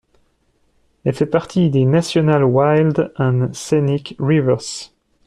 [1.05, 4.91] Elle fait partie des National Wild and Scenic Rivers.